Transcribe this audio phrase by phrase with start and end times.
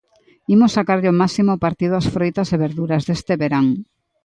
[0.55, 3.67] Imos sacarlle o máximo partido ás froitas e verduras deste verán!